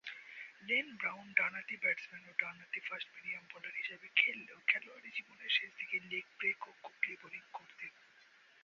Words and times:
Lane 0.61 0.87
Brown 0.95 1.27
ডানহাতি 1.37 1.75
batsman 1.81 2.23
ও 2.29 2.33
ডানহাতি 2.39 2.79
ফাস্ট-মিডিয়াম 2.79 3.43
বোলার 3.51 3.75
হিসেবে 3.75 4.07
খেললেও 4.15 4.59
খেলোয়াড়ী 4.67 5.09
জীবনের 5.15 5.51
শেষদিকে 5.51 5.97
লেগ 6.11 6.25
ব্রেক 6.37 6.59
ও 6.67 6.71
গুগলি 6.83 7.13
বোলিং 7.21 7.43
করতেন। 7.53 7.91